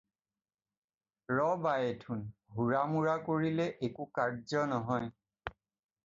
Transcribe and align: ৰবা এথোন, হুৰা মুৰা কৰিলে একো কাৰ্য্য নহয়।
ৰবা 1.39 1.73
এথোন, 1.89 2.23
হুৰা 2.59 2.81
মুৰা 2.93 3.13
কৰিলে 3.27 3.67
একো 3.89 4.07
কাৰ্য্য 4.21 4.63
নহয়। 4.73 5.13